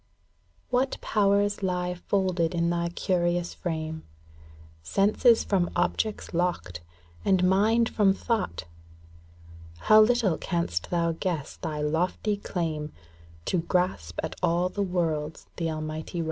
[0.71, 4.01] What powers lie folded in thy curious frame,
[4.83, 6.81] ŌĆö Senses from objects locked,
[7.23, 8.63] and mind from thought!
[9.77, 12.91] How little canst thou guess thy lofty claim
[13.45, 16.19] To grasp at all the worlds the Almighty wrought!